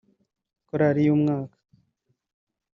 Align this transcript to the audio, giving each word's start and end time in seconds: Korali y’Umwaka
Korali 0.69 1.01
y’Umwaka 1.05 1.57